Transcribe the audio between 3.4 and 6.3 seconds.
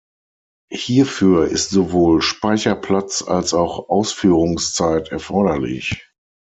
auch Ausführungszeit erforderlich.